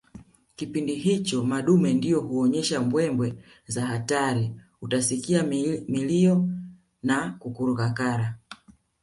[0.55, 3.33] Kipindi hicho madume ndio huonyesha mbwembwe
[3.67, 6.49] za hatari utasikia milio
[7.03, 8.37] na kurukaruka